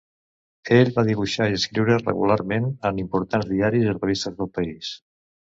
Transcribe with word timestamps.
Ell 0.77 0.87
va 0.95 1.03
dibuixar 1.09 1.45
i 1.51 1.57
escriure 1.57 1.97
regularment 1.99 2.65
en 2.91 3.03
importants 3.05 3.49
diaris 3.53 3.87
i 3.87 3.93
revistes 3.99 4.41
del 4.43 4.53
país. 4.59 4.91